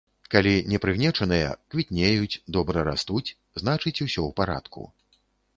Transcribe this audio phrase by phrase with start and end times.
[0.35, 4.81] Калі не прыгнечаныя, квітнеюць, добра растуць, значыць, усё ў парадку.